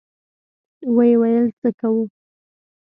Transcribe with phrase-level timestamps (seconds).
[0.95, 2.01] ويې ويل: څه کوو؟